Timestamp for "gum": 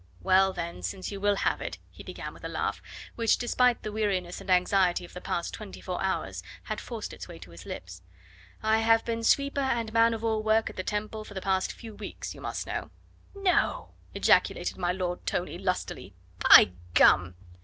16.95-17.35